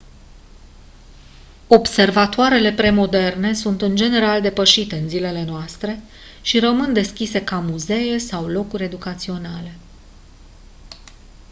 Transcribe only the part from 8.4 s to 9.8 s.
locuri educaționale